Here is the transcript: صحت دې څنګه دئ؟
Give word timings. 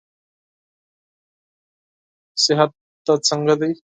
صحت 2.43 2.71
دې 3.05 3.15
څنګه 3.27 3.53
دئ؟ 3.61 3.71